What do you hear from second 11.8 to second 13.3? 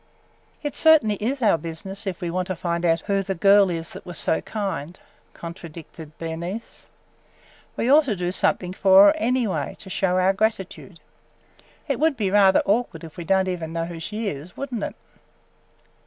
It would be rather awkward if we